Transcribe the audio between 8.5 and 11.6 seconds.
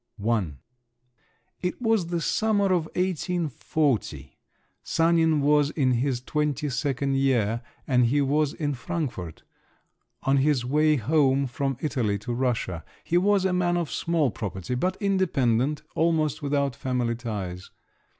in Frankfort on his way home